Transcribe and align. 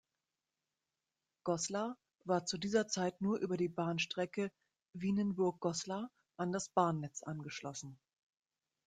Goslar 1.43 1.95
war 2.25 2.47
zu 2.47 2.57
dieser 2.57 2.87
Zeit 2.87 3.21
nur 3.21 3.37
über 3.37 3.55
die 3.55 3.67
Bahnstrecke 3.69 4.51
Vienenburg–Goslar 4.93 6.09
an 6.37 6.51
das 6.51 6.69
Bahnnetz 6.69 7.21
angeschlossen. 7.21 7.99